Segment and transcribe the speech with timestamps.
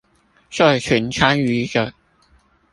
[0.49, 1.93] 社群參與者